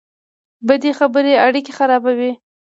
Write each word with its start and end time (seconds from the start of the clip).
بدې 0.67 0.91
خبرې 0.99 1.33
اړیکې 1.45 1.71
خرابوي 1.77 2.31